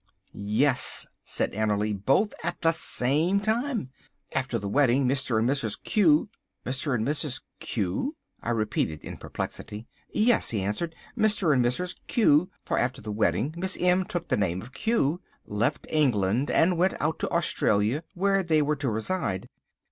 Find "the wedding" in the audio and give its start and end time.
4.57-5.07, 12.99-13.53